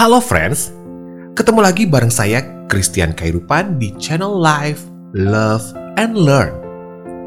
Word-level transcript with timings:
Halo 0.00 0.16
friends, 0.16 0.72
ketemu 1.36 1.60
lagi 1.60 1.84
bareng 1.84 2.08
saya 2.08 2.40
Christian 2.72 3.12
Kairupan 3.12 3.76
di 3.76 3.92
channel 4.00 4.32
Live, 4.32 4.80
Love, 5.12 5.76
and 6.00 6.16
Learn. 6.16 6.56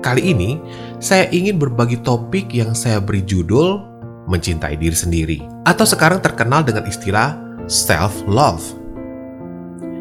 Kali 0.01 0.33
ini 0.33 0.57
saya 0.97 1.29
ingin 1.29 1.61
berbagi 1.61 2.01
topik 2.01 2.49
yang 2.49 2.73
saya 2.73 2.97
beri 2.97 3.21
judul 3.29 3.77
Mencintai 4.25 4.73
Diri 4.73 4.97
Sendiri 4.97 5.37
atau 5.69 5.85
sekarang 5.85 6.17
terkenal 6.25 6.65
dengan 6.65 6.89
istilah 6.89 7.37
self-love. 7.69 8.65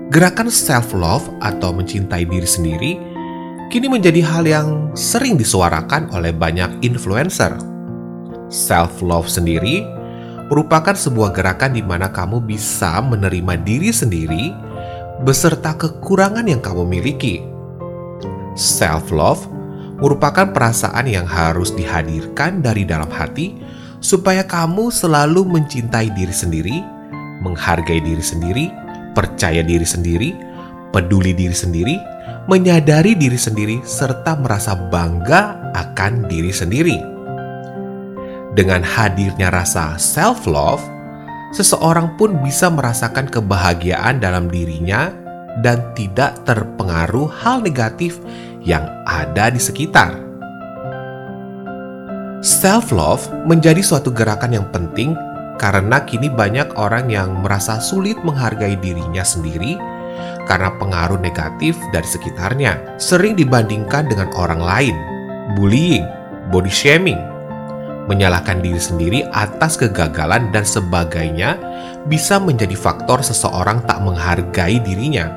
Gerakan 0.08 0.48
self-love 0.48 1.28
atau 1.44 1.76
mencintai 1.76 2.24
diri 2.24 2.48
sendiri 2.48 2.96
kini 3.68 3.84
menjadi 3.92 4.24
hal 4.24 4.48
yang 4.48 4.96
sering 4.96 5.36
disuarakan 5.36 6.08
oleh 6.16 6.32
banyak 6.32 6.80
influencer. 6.80 7.52
Self-love 8.48 9.28
sendiri 9.28 9.84
merupakan 10.52 10.92
sebuah 10.92 11.32
gerakan 11.32 11.72
di 11.72 11.80
mana 11.80 12.12
kamu 12.12 12.44
bisa 12.44 13.00
menerima 13.00 13.56
diri 13.64 13.88
sendiri 13.88 14.52
beserta 15.24 15.72
kekurangan 15.72 16.44
yang 16.44 16.60
kamu 16.60 16.84
miliki. 16.84 17.40
Self-love 18.52 19.48
merupakan 19.96 20.52
perasaan 20.52 21.08
yang 21.08 21.24
harus 21.24 21.72
dihadirkan 21.72 22.60
dari 22.60 22.84
dalam 22.84 23.08
hati 23.08 23.56
supaya 24.04 24.44
kamu 24.44 24.92
selalu 24.92 25.40
mencintai 25.40 26.12
diri 26.12 26.34
sendiri, 26.36 26.76
menghargai 27.40 28.04
diri 28.04 28.20
sendiri, 28.20 28.68
percaya 29.16 29.64
diri 29.64 29.88
sendiri, 29.88 30.36
peduli 30.92 31.32
diri 31.32 31.56
sendiri, 31.56 31.96
menyadari 32.44 33.16
diri 33.16 33.40
sendiri, 33.40 33.80
serta 33.88 34.36
merasa 34.36 34.76
bangga 34.76 35.72
akan 35.72 36.28
diri 36.28 36.52
sendiri. 36.52 37.11
Dengan 38.52 38.84
hadirnya 38.84 39.48
rasa 39.48 39.96
self-love, 39.96 40.84
seseorang 41.56 42.20
pun 42.20 42.36
bisa 42.44 42.68
merasakan 42.68 43.24
kebahagiaan 43.32 44.20
dalam 44.20 44.52
dirinya 44.52 45.08
dan 45.64 45.80
tidak 45.96 46.36
terpengaruh 46.44 47.32
hal 47.40 47.64
negatif 47.64 48.20
yang 48.60 48.84
ada 49.08 49.48
di 49.48 49.56
sekitar. 49.56 50.20
Self-love 52.44 53.48
menjadi 53.48 53.80
suatu 53.80 54.12
gerakan 54.12 54.52
yang 54.52 54.68
penting 54.68 55.16
karena 55.56 56.04
kini 56.04 56.28
banyak 56.28 56.76
orang 56.76 57.08
yang 57.08 57.32
merasa 57.40 57.80
sulit 57.80 58.18
menghargai 58.20 58.76
dirinya 58.82 59.24
sendiri 59.24 59.80
karena 60.44 60.74
pengaruh 60.76 61.16
negatif 61.22 61.78
dari 61.94 62.04
sekitarnya, 62.04 62.98
sering 63.00 63.32
dibandingkan 63.38 64.10
dengan 64.10 64.28
orang 64.36 64.60
lain, 64.60 64.96
bullying, 65.54 66.04
body 66.50 66.68
shaming, 66.68 67.31
menyalahkan 68.10 68.58
diri 68.62 68.80
sendiri 68.80 69.20
atas 69.30 69.78
kegagalan 69.78 70.50
dan 70.50 70.66
sebagainya 70.66 71.58
bisa 72.10 72.42
menjadi 72.42 72.74
faktor 72.74 73.22
seseorang 73.22 73.86
tak 73.86 74.02
menghargai 74.02 74.82
dirinya. 74.82 75.30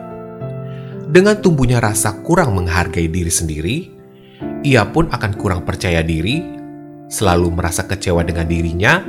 Dengan 1.06 1.38
tumbuhnya 1.40 1.78
rasa 1.80 2.18
kurang 2.26 2.58
menghargai 2.58 3.06
diri 3.06 3.30
sendiri, 3.30 3.78
ia 4.66 4.84
pun 4.90 5.08
akan 5.14 5.32
kurang 5.38 5.62
percaya 5.62 6.02
diri, 6.02 6.42
selalu 7.08 7.54
merasa 7.54 7.86
kecewa 7.86 8.26
dengan 8.26 8.50
dirinya, 8.50 9.06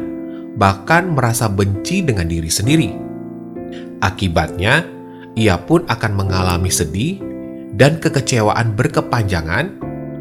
bahkan 0.61 1.17
merasa 1.17 1.49
benci 1.49 2.05
dengan 2.05 2.29
diri 2.29 2.53
sendiri. 2.53 2.91
Akibatnya, 4.05 4.85
ia 5.37 5.57
pun 5.57 5.89
akan 5.89 6.13
mengalami 6.13 6.69
sedih 6.69 7.21
dan 7.77 7.97
kekecewaan 7.97 8.77
berkepanjangan, 8.77 9.73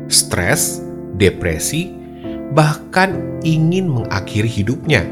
stres, 0.08 0.80
depresi, 1.20 2.05
bahkan 2.54 3.40
ingin 3.42 3.90
mengakhiri 3.90 4.50
hidupnya. 4.50 5.08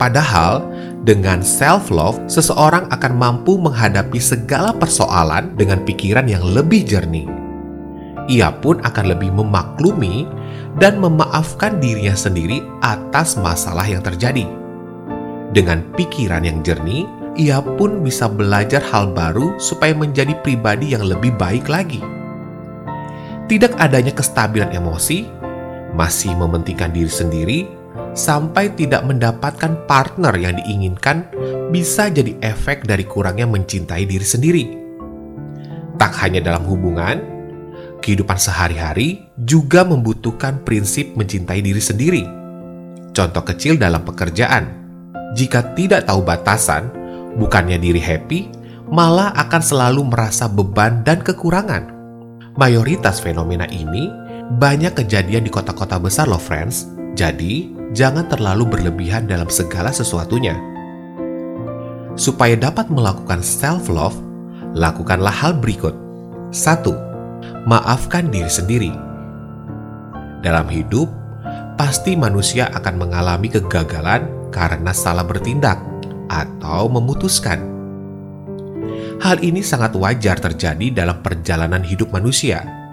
Padahal, 0.00 0.64
dengan 1.06 1.44
self-love, 1.44 2.18
seseorang 2.26 2.90
akan 2.90 3.12
mampu 3.14 3.60
menghadapi 3.60 4.18
segala 4.18 4.74
persoalan 4.74 5.54
dengan 5.54 5.84
pikiran 5.84 6.26
yang 6.26 6.42
lebih 6.42 6.82
jernih. 6.82 7.28
Ia 8.26 8.50
pun 8.56 8.80
akan 8.80 9.04
lebih 9.12 9.30
memaklumi 9.36 10.24
dan 10.80 10.98
memaafkan 10.98 11.78
dirinya 11.78 12.16
sendiri 12.16 12.64
atas 12.80 13.36
masalah 13.38 13.84
yang 13.84 14.00
terjadi. 14.00 14.48
Dengan 15.54 15.86
pikiran 15.94 16.42
yang 16.42 16.64
jernih, 16.66 17.06
ia 17.38 17.62
pun 17.62 18.02
bisa 18.02 18.26
belajar 18.26 18.82
hal 18.90 19.14
baru 19.14 19.54
supaya 19.62 19.94
menjadi 19.94 20.34
pribadi 20.42 20.96
yang 20.96 21.06
lebih 21.06 21.36
baik 21.38 21.70
lagi. 21.70 22.02
Tidak 23.44 23.76
adanya 23.76 24.10
kestabilan 24.10 24.72
emosi 24.72 25.43
masih 25.94 26.34
mementingkan 26.34 26.90
diri 26.90 27.10
sendiri 27.10 27.58
sampai 28.14 28.74
tidak 28.74 29.06
mendapatkan 29.06 29.86
partner 29.86 30.34
yang 30.38 30.58
diinginkan 30.58 31.26
bisa 31.70 32.10
jadi 32.10 32.34
efek 32.42 32.86
dari 32.86 33.06
kurangnya 33.06 33.46
mencintai 33.46 34.06
diri 34.06 34.26
sendiri. 34.26 34.64
Tak 35.94 36.12
hanya 36.26 36.42
dalam 36.42 36.66
hubungan, 36.66 37.22
kehidupan 38.02 38.38
sehari-hari 38.38 39.30
juga 39.38 39.86
membutuhkan 39.86 40.62
prinsip 40.66 41.14
mencintai 41.14 41.62
diri 41.62 41.82
sendiri. 41.82 42.22
Contoh 43.14 43.46
kecil 43.46 43.78
dalam 43.78 44.02
pekerjaan, 44.02 44.66
jika 45.38 45.74
tidak 45.78 46.10
tahu 46.10 46.22
batasan, 46.26 46.90
bukannya 47.38 47.78
diri 47.78 48.02
happy, 48.02 48.50
malah 48.90 49.30
akan 49.38 49.62
selalu 49.62 50.02
merasa 50.06 50.50
beban 50.50 51.06
dan 51.06 51.22
kekurangan. 51.22 51.94
Mayoritas 52.54 53.18
fenomena 53.18 53.66
ini 53.66 54.06
banyak 54.52 54.92
kejadian 54.92 55.48
di 55.48 55.50
kota-kota 55.50 55.96
besar 55.96 56.28
loh 56.28 56.40
friends, 56.40 56.84
jadi 57.16 57.72
jangan 57.96 58.28
terlalu 58.28 58.68
berlebihan 58.68 59.24
dalam 59.24 59.48
segala 59.48 59.88
sesuatunya. 59.88 60.52
Supaya 62.14 62.52
dapat 62.52 62.92
melakukan 62.92 63.40
self-love, 63.40 64.14
lakukanlah 64.76 65.32
hal 65.32 65.56
berikut. 65.56 65.96
1. 66.52 67.64
Maafkan 67.64 68.28
diri 68.28 68.52
sendiri. 68.52 68.92
Dalam 70.44 70.68
hidup, 70.68 71.08
pasti 71.80 72.12
manusia 72.12 72.68
akan 72.76 73.00
mengalami 73.00 73.48
kegagalan 73.48 74.28
karena 74.52 74.92
salah 74.92 75.24
bertindak 75.24 75.80
atau 76.28 76.92
memutuskan. 76.92 77.64
Hal 79.24 79.40
ini 79.40 79.64
sangat 79.64 79.96
wajar 79.96 80.36
terjadi 80.36 80.92
dalam 80.92 81.24
perjalanan 81.24 81.80
hidup 81.80 82.12
manusia 82.12 82.83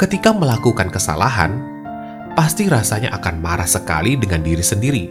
ketika 0.00 0.32
melakukan 0.32 0.88
kesalahan, 0.88 1.60
pasti 2.32 2.72
rasanya 2.72 3.12
akan 3.20 3.36
marah 3.36 3.68
sekali 3.68 4.16
dengan 4.16 4.40
diri 4.40 4.64
sendiri. 4.64 5.04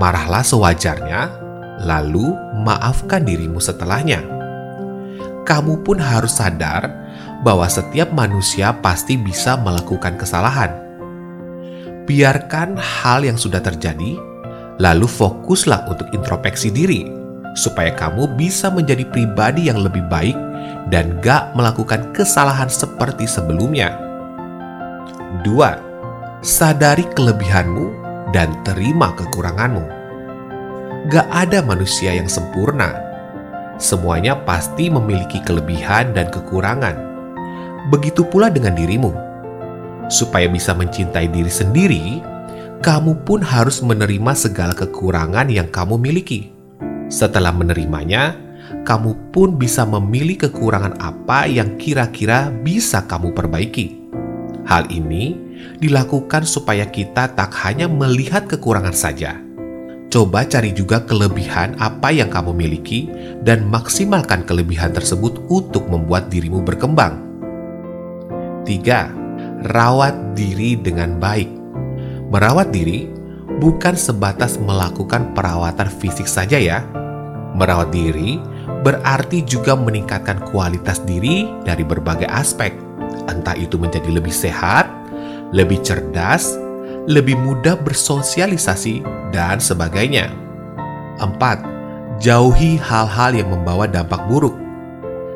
Marahlah 0.00 0.40
sewajarnya, 0.40 1.28
lalu 1.84 2.32
maafkan 2.64 3.20
dirimu 3.20 3.60
setelahnya. 3.60 4.24
Kamu 5.44 5.84
pun 5.84 6.00
harus 6.00 6.40
sadar 6.40 6.88
bahwa 7.44 7.68
setiap 7.68 8.08
manusia 8.16 8.72
pasti 8.80 9.20
bisa 9.20 9.60
melakukan 9.60 10.16
kesalahan. 10.16 10.72
Biarkan 12.08 12.80
hal 12.80 13.28
yang 13.28 13.36
sudah 13.36 13.60
terjadi, 13.60 14.16
lalu 14.80 15.04
fokuslah 15.04 15.84
untuk 15.84 16.08
introspeksi 16.16 16.72
diri, 16.72 17.19
supaya 17.54 17.90
kamu 17.94 18.38
bisa 18.38 18.70
menjadi 18.70 19.02
pribadi 19.08 19.66
yang 19.70 19.82
lebih 19.82 20.06
baik 20.06 20.38
dan 20.90 21.18
gak 21.22 21.54
melakukan 21.54 22.10
kesalahan 22.14 22.70
seperti 22.70 23.26
sebelumnya. 23.26 23.94
2. 25.42 26.42
Sadari 26.42 27.06
kelebihanmu 27.14 27.86
dan 28.34 28.50
terima 28.66 29.14
kekuranganmu. 29.14 29.84
Gak 31.10 31.26
ada 31.30 31.62
manusia 31.64 32.14
yang 32.14 32.28
sempurna. 32.30 32.92
Semuanya 33.80 34.36
pasti 34.36 34.92
memiliki 34.92 35.40
kelebihan 35.40 36.12
dan 36.12 36.28
kekurangan. 36.28 36.96
Begitu 37.88 38.28
pula 38.28 38.52
dengan 38.52 38.76
dirimu. 38.76 39.10
Supaya 40.12 40.50
bisa 40.50 40.76
mencintai 40.76 41.30
diri 41.32 41.48
sendiri, 41.48 42.04
kamu 42.84 43.24
pun 43.24 43.40
harus 43.40 43.80
menerima 43.80 44.32
segala 44.36 44.76
kekurangan 44.76 45.48
yang 45.48 45.70
kamu 45.72 45.96
miliki. 45.96 46.59
Setelah 47.10 47.50
menerimanya, 47.50 48.38
kamu 48.86 49.34
pun 49.34 49.58
bisa 49.58 49.82
memilih 49.82 50.46
kekurangan 50.46 50.94
apa 51.02 51.50
yang 51.50 51.74
kira-kira 51.74 52.54
bisa 52.62 53.02
kamu 53.04 53.34
perbaiki. 53.34 53.98
Hal 54.62 54.86
ini 54.94 55.34
dilakukan 55.82 56.46
supaya 56.46 56.86
kita 56.86 57.34
tak 57.34 57.50
hanya 57.66 57.90
melihat 57.90 58.46
kekurangan 58.46 58.94
saja. 58.94 59.42
Coba 60.10 60.42
cari 60.42 60.74
juga 60.74 61.02
kelebihan 61.06 61.78
apa 61.78 62.10
yang 62.10 62.30
kamu 62.30 62.50
miliki 62.54 63.06
dan 63.46 63.66
maksimalkan 63.66 64.42
kelebihan 64.42 64.90
tersebut 64.90 65.38
untuk 65.46 65.86
membuat 65.86 66.30
dirimu 66.30 66.62
berkembang. 66.62 67.18
3. 68.66 69.66
Rawat 69.70 70.34
diri 70.38 70.74
dengan 70.78 71.18
baik. 71.18 71.50
Merawat 72.30 72.70
diri 72.74 73.10
bukan 73.58 73.94
sebatas 73.94 74.58
melakukan 74.58 75.30
perawatan 75.34 75.90
fisik 75.90 76.26
saja 76.26 76.58
ya. 76.58 76.82
Merawat 77.54 77.90
diri 77.90 78.38
berarti 78.86 79.42
juga 79.44 79.74
meningkatkan 79.74 80.40
kualitas 80.48 81.02
diri 81.02 81.50
dari 81.66 81.82
berbagai 81.82 82.30
aspek, 82.30 82.72
entah 83.26 83.56
itu 83.58 83.76
menjadi 83.76 84.08
lebih 84.08 84.32
sehat, 84.32 84.86
lebih 85.50 85.82
cerdas, 85.82 86.54
lebih 87.10 87.34
mudah 87.36 87.74
bersosialisasi, 87.80 89.02
dan 89.34 89.58
sebagainya. 89.58 90.30
4. 91.18 92.20
Jauhi 92.20 92.76
hal-hal 92.76 93.32
yang 93.32 93.48
membawa 93.50 93.88
dampak 93.88 94.20
buruk. 94.28 94.54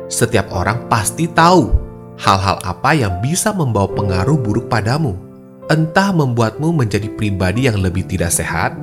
Setiap 0.05 0.53
orang 0.53 0.85
pasti 0.85 1.25
tahu 1.25 1.73
hal-hal 2.21 2.61
apa 2.61 2.93
yang 2.93 3.19
bisa 3.19 3.51
membawa 3.51 3.89
pengaruh 3.91 4.37
buruk 4.37 4.69
padamu. 4.69 5.17
Entah 5.65 6.13
membuatmu 6.13 6.77
menjadi 6.77 7.09
pribadi 7.17 7.65
yang 7.65 7.81
lebih 7.81 8.05
tidak 8.05 8.29
sehat, 8.29 8.77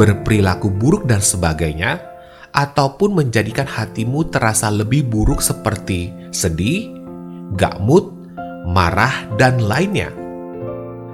berperilaku 0.00 0.72
buruk 0.72 1.04
dan 1.04 1.20
sebagainya, 1.20 2.00
ataupun 2.52 3.16
menjadikan 3.16 3.64
hatimu 3.64 4.28
terasa 4.28 4.68
lebih 4.68 5.08
buruk 5.08 5.40
seperti 5.40 6.12
sedih, 6.32 6.92
gak 7.56 7.80
mood, 7.80 8.12
marah, 8.68 9.28
dan 9.40 9.60
lainnya. 9.60 10.12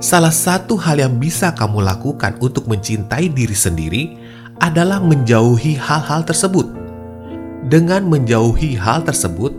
Salah 0.00 0.32
satu 0.32 0.80
hal 0.80 0.98
yang 0.98 1.20
bisa 1.20 1.52
kamu 1.54 1.84
lakukan 1.84 2.34
untuk 2.42 2.66
mencintai 2.66 3.30
diri 3.30 3.54
sendiri 3.54 4.02
adalah 4.58 4.98
menjauhi 5.00 5.76
hal-hal 5.76 6.24
tersebut. 6.24 6.66
Dengan 7.68 8.08
menjauhi 8.08 8.74
hal 8.74 9.04
tersebut, 9.04 9.52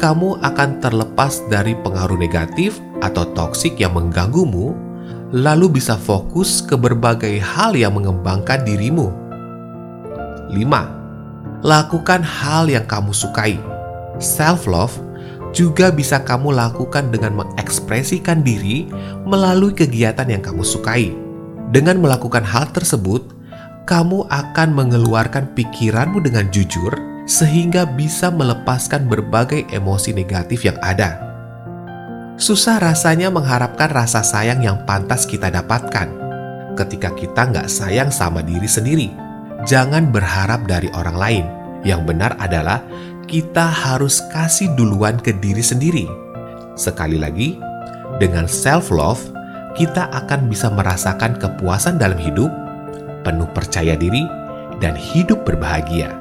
kamu 0.00 0.40
akan 0.40 0.80
terlepas 0.80 1.44
dari 1.52 1.76
pengaruh 1.84 2.16
negatif 2.16 2.80
atau 3.04 3.28
toksik 3.36 3.76
yang 3.76 3.96
mengganggumu, 3.96 4.72
lalu 5.36 5.76
bisa 5.76 5.96
fokus 5.96 6.64
ke 6.64 6.76
berbagai 6.76 7.36
hal 7.40 7.76
yang 7.76 7.96
mengembangkan 7.96 8.64
dirimu. 8.64 9.25
5. 10.50 11.64
Lakukan 11.66 12.22
hal 12.22 12.70
yang 12.70 12.86
kamu 12.86 13.10
sukai. 13.10 13.58
Self-love 14.22 14.94
juga 15.56 15.88
bisa 15.88 16.20
kamu 16.20 16.52
lakukan 16.52 17.08
dengan 17.08 17.40
mengekspresikan 17.40 18.44
diri 18.44 18.88
melalui 19.24 19.72
kegiatan 19.72 20.28
yang 20.28 20.44
kamu 20.44 20.60
sukai. 20.60 21.16
Dengan 21.72 21.98
melakukan 21.98 22.44
hal 22.44 22.70
tersebut, 22.70 23.32
kamu 23.88 24.28
akan 24.28 24.68
mengeluarkan 24.76 25.50
pikiranmu 25.56 26.20
dengan 26.22 26.46
jujur 26.52 26.92
sehingga 27.26 27.88
bisa 27.88 28.30
melepaskan 28.30 29.10
berbagai 29.10 29.66
emosi 29.74 30.14
negatif 30.14 30.62
yang 30.62 30.78
ada. 30.84 31.18
Susah 32.36 32.76
rasanya 32.76 33.32
mengharapkan 33.32 33.88
rasa 33.88 34.20
sayang 34.20 34.60
yang 34.60 34.84
pantas 34.84 35.24
kita 35.24 35.48
dapatkan 35.48 36.12
ketika 36.76 37.10
kita 37.16 37.48
nggak 37.48 37.68
sayang 37.72 38.12
sama 38.12 38.44
diri 38.44 38.68
sendiri. 38.68 39.25
Jangan 39.64 40.12
berharap 40.12 40.68
dari 40.68 40.92
orang 40.92 41.16
lain. 41.16 41.46
Yang 41.86 42.02
benar 42.12 42.36
adalah 42.36 42.84
kita 43.24 43.64
harus 43.64 44.20
kasih 44.34 44.74
duluan 44.76 45.16
ke 45.16 45.32
diri 45.32 45.64
sendiri. 45.64 46.04
Sekali 46.76 47.16
lagi, 47.16 47.56
dengan 48.20 48.44
self-love, 48.44 49.32
kita 49.72 50.12
akan 50.12 50.52
bisa 50.52 50.68
merasakan 50.68 51.40
kepuasan 51.40 51.96
dalam 51.96 52.20
hidup 52.20 52.52
penuh 53.26 53.50
percaya 53.50 53.98
diri, 53.98 54.22
dan 54.78 54.94
hidup 54.94 55.42
berbahagia. 55.42 56.14